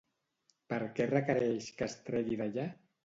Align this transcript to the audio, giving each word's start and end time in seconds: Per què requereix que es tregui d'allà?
Per 0.73 0.79
què 0.99 1.07
requereix 1.11 1.69
que 1.81 1.87
es 1.91 1.99
tregui 2.09 2.41
d'allà? 2.41 2.67